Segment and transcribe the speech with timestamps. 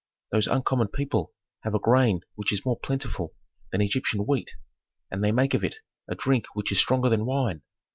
[0.31, 3.35] "Those uncommon people have a grain which is more plentiful
[3.71, 4.49] than Egyptian wheat,
[5.11, 5.75] and they make of it
[6.07, 7.61] a drink which is stronger than wine.